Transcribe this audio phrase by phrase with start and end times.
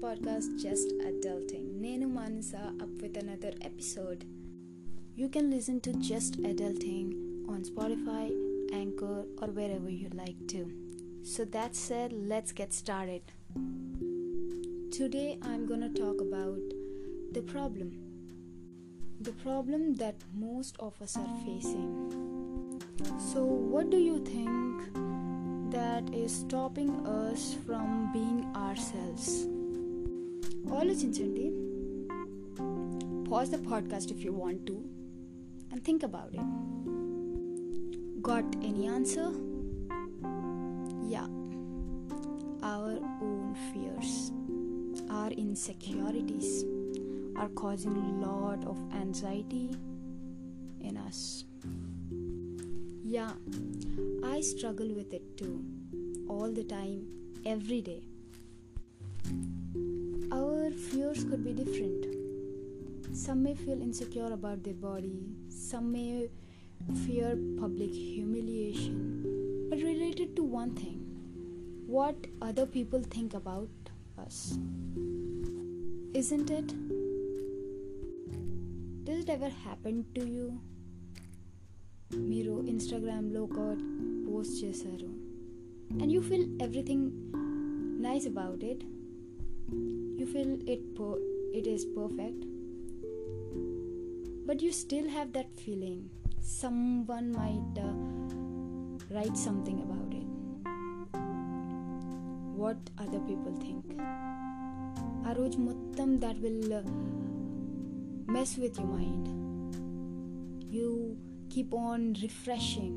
[0.00, 1.80] podcast Just Adulting.
[1.80, 2.08] Nenu
[2.80, 4.24] up with another episode.
[5.16, 8.30] You can listen to Just Adulting on Spotify,
[8.72, 10.70] Anchor, or wherever you like to.
[11.24, 13.22] So that said, let's get started.
[14.92, 16.60] Today I'm gonna talk about
[17.32, 17.98] the problem.
[19.20, 22.80] The problem that most of us are facing.
[23.32, 29.48] So, what do you think that is stopping us from being ourselves?
[30.77, 31.47] ఆలోచించండి
[33.31, 34.77] pause the podcast if you want to
[35.71, 36.53] and think about it
[38.29, 39.35] got any answer
[41.15, 41.25] yeah
[42.73, 42.99] our
[43.31, 44.17] own fears
[45.09, 46.47] our insecurities
[47.35, 49.69] are causing a lot of anxiety
[50.81, 51.19] in us.
[53.05, 53.33] Yeah,
[54.25, 55.63] I struggle with it too,
[56.27, 57.01] all the time,
[57.45, 58.01] every day.
[61.17, 62.05] Our fears could be different.
[63.11, 66.29] Some may feel insecure about their body, some may
[67.05, 70.99] fear public humiliation, but related to one thing
[71.87, 73.69] what other people think about
[74.19, 74.59] us.
[76.13, 76.67] Isn't it?
[79.03, 80.47] Does it ever happen to you?
[82.31, 83.59] మీరు ఇన్స్టాగ్రామ్లో ఒక
[84.25, 85.07] post చేశారు
[86.01, 87.07] and you feel everything
[88.07, 88.83] nice about it
[90.19, 90.99] you feel it
[91.59, 92.43] it is perfect
[94.47, 96.03] but you still have that feeling
[96.61, 96.79] some
[97.11, 97.79] one might
[99.17, 100.31] write something about it
[102.61, 103.91] what other people think
[105.29, 106.73] ఆ రోజు మొత్తం that will
[108.37, 109.29] mess with you mind
[110.77, 110.87] you
[111.53, 112.93] keep on refreshing,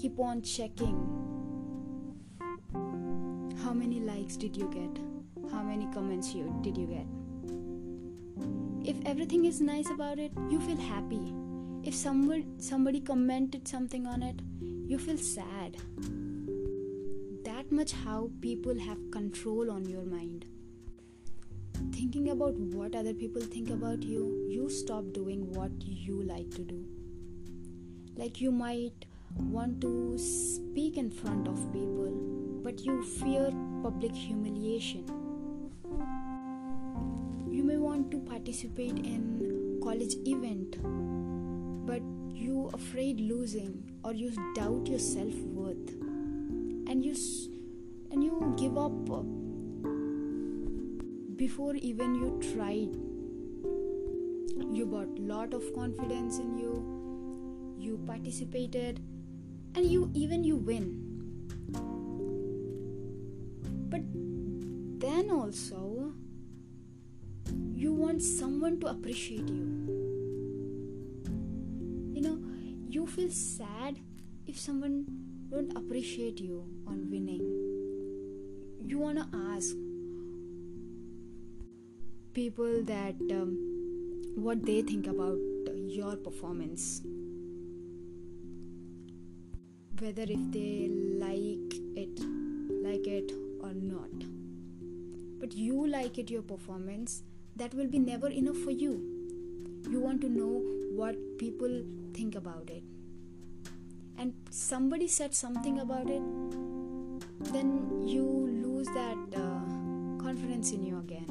[0.00, 0.96] keep on checking.
[3.62, 5.07] How many likes did you get?
[5.51, 7.07] How many comments you did you get?
[8.87, 11.33] If everything is nice about it, you feel happy.
[11.83, 14.41] If someone somebody commented something on it,
[14.87, 15.77] you feel sad.
[17.45, 20.45] That much how people have control on your mind.
[21.93, 26.63] Thinking about what other people think about you, you stop doing what you like to
[26.63, 26.85] do
[28.19, 29.05] like you might
[29.37, 32.11] want to speak in front of people
[32.63, 33.49] but you fear
[33.81, 35.18] public humiliation
[38.11, 40.77] to participate in college event
[41.89, 42.01] but
[42.39, 45.89] you afraid losing or you doubt your self-worth.
[46.91, 47.15] And you
[48.11, 49.23] and you give up uh,
[51.35, 52.93] before even you tried.
[54.75, 56.73] You got lot of confidence in you
[57.79, 58.99] you participated
[59.75, 60.87] and you even you win.
[63.89, 64.01] But
[64.99, 65.98] then also
[67.99, 69.65] want someone to appreciate you.
[72.15, 72.37] You know
[72.87, 73.99] you feel sad
[74.47, 75.05] if someone
[75.49, 77.43] don't appreciate you on winning.
[78.85, 79.75] You want to ask
[82.33, 83.57] people that um,
[84.35, 85.37] what they think about
[85.75, 87.01] your performance.
[89.99, 90.89] Whether if they
[91.19, 92.19] like it
[92.81, 94.23] like it or not.
[95.41, 97.23] But you like it your performance
[97.59, 98.91] that will be never enough for you.
[99.89, 100.63] You want to know
[100.95, 101.83] what people
[102.13, 102.83] think about it.
[104.17, 106.23] And somebody said something about it
[107.51, 108.23] then you
[108.63, 111.25] lose that uh, confidence in you again.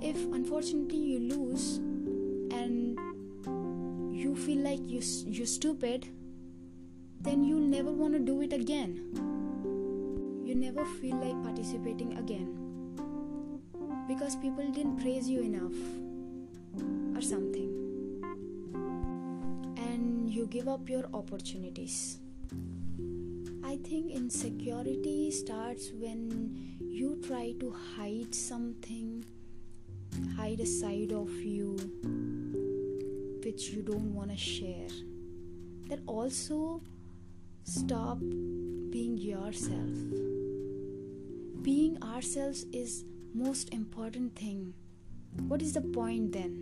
[0.00, 1.76] If unfortunately you lose
[2.52, 2.98] and
[4.12, 6.08] you feel like you you're stupid
[7.20, 9.00] then you'll never want to do it again.
[10.44, 12.65] You never feel like participating again
[14.06, 15.76] because people didn't praise you enough
[17.16, 17.72] or something.
[19.76, 22.18] And you give up your opportunities.
[23.64, 29.24] I think insecurity starts when you try to hide something,
[30.36, 31.76] hide a side of you
[33.44, 34.88] which you don't want to share.
[35.88, 36.82] That also
[37.64, 40.26] stop being yourself
[41.66, 43.04] being ourselves is
[43.36, 44.72] most important thing.
[45.46, 46.54] What is the point then?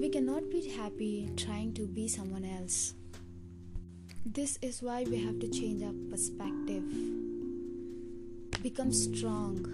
[0.00, 2.94] We cannot be happy trying to be someone else.
[4.24, 6.84] This is why we have to change our perspective.
[8.62, 9.66] Become strong.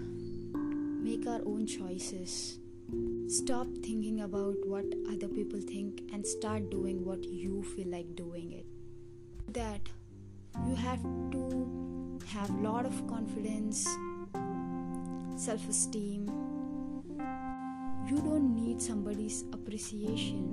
[1.03, 2.57] Make our own choices.
[3.27, 8.53] Stop thinking about what other people think and start doing what you feel like doing
[8.53, 8.65] it.
[9.53, 9.81] That
[10.67, 13.87] you have to have lot of confidence
[15.39, 16.25] self esteem.
[18.09, 20.43] You don't need somebody's appreciation,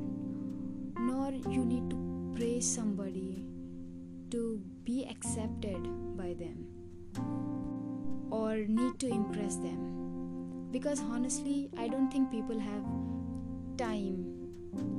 [0.99, 1.97] nor you need to
[2.37, 3.45] praise somebody
[4.31, 5.83] to be accepted
[6.17, 6.67] by them
[8.31, 10.69] or need to impress them.
[10.71, 12.85] Because honestly, I don't think people have
[13.77, 14.25] time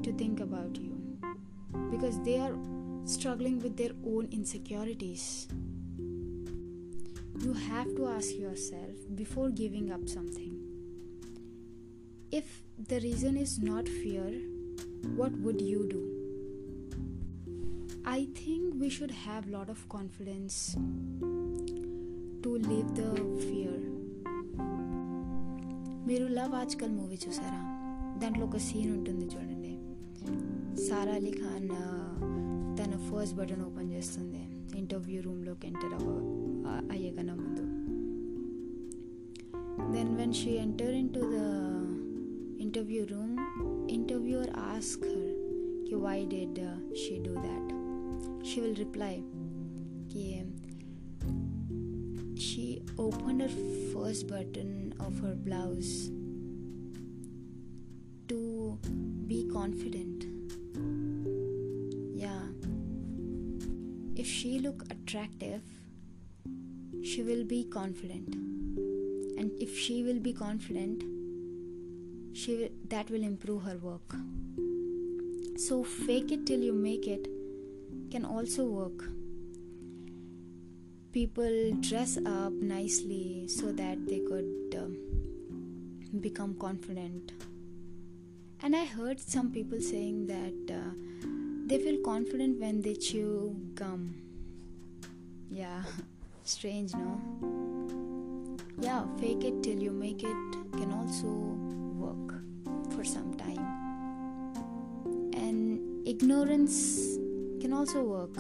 [0.04, 1.00] to think about you
[1.92, 2.58] because they are
[3.06, 5.48] struggling with their own insecurities.
[7.40, 10.54] You have to ask yourself before giving up something.
[12.32, 12.48] If
[12.86, 14.30] the reason is not fear,
[15.16, 16.04] what would you do?
[18.08, 20.58] I think we should have lot of confidence
[22.44, 23.10] to leave the
[23.42, 23.76] fear.
[26.08, 27.62] మీరు love ఆజ్కల్ movie చూసారా
[28.18, 29.72] దాంట్లో ఒక scene ఉంటుంది చూడండి
[30.82, 31.68] సారా అలీ ఖాన్
[32.78, 34.44] తన first button open చేస్తుంది
[34.78, 36.14] interview రూమ్లోకి enter అవ్వ
[36.72, 37.66] ఆ- అయ్యే కన్నా ముందు
[39.78, 45.34] Then, when she entered into the interview room, interviewer asked her,
[45.88, 48.46] कि why did uh, she do that?
[48.46, 49.22] She will reply,
[50.10, 50.44] कि
[52.38, 53.50] she opened her
[53.94, 56.10] first button of her blouse
[58.28, 58.78] to
[59.28, 60.26] be confident.
[62.16, 62.42] Yeah.
[64.16, 65.62] If she look attractive,
[67.04, 68.57] she will be confident
[69.38, 71.04] and if she will be confident
[72.38, 74.16] she will, that will improve her work.
[75.58, 77.28] So fake it till you make it
[78.12, 79.06] can also work.
[81.12, 87.32] People dress up nicely so that they could um, become confident.
[88.62, 90.92] And i heard some people saying that uh,
[91.66, 94.16] they feel confident when they chew gum.
[95.50, 95.84] Yeah
[96.44, 98.07] strange no
[98.80, 102.42] yeah fake it till you make it can also work
[102.96, 103.66] for some time.
[105.34, 107.18] And ignorance
[107.62, 108.36] can also work.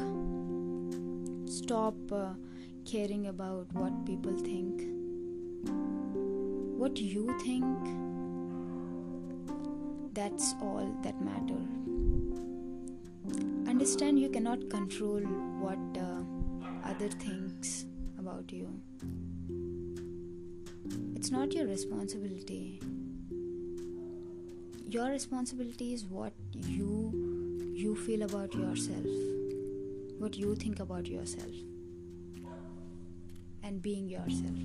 [1.50, 2.34] Stop uh,
[2.86, 4.84] caring about what people think.
[6.78, 7.66] What you think
[10.13, 11.62] that's all that matter.
[13.69, 15.22] Understand you cannot control
[15.66, 16.24] what uh,
[16.89, 17.86] other thinks
[18.18, 18.68] about you
[21.18, 22.80] it's not your responsibility.
[24.88, 26.92] Your responsibility is what you
[27.75, 29.08] you feel about yourself
[30.19, 31.56] what you think about yourself
[33.64, 34.62] and being yourself.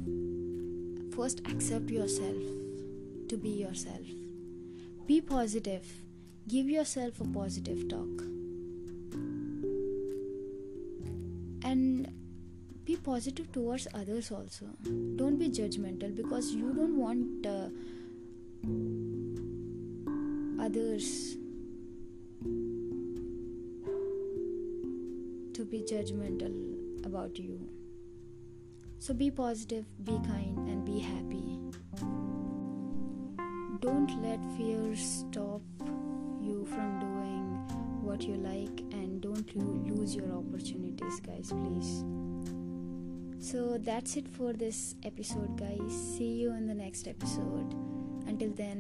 [1.16, 2.44] First accept yourself
[3.28, 4.12] to be yourself.
[5.06, 5.90] Be positive.
[6.48, 8.25] Give yourself a positive talk
[13.02, 14.66] positive towards others also.
[15.16, 17.69] Don't be judgmental because you don't want uh,
[20.62, 21.37] others
[25.54, 27.69] to be judgmental about you.
[28.99, 31.58] So be positive be kind and be happy.
[33.81, 35.62] Don't let fear stop
[36.40, 37.43] you from doing
[38.02, 42.05] what you like and don't lose your opportunities guys please
[43.42, 47.69] so that's it for this episode guys see you in the next episode
[48.27, 48.80] until then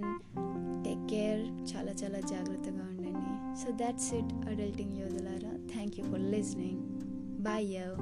[0.85, 3.31] take care చాలా చాలా జాగ్రత్తగా ఉండండి
[3.61, 6.81] so that's it adulting యోధులారా thank you for listening
[7.39, 7.97] bye యవ్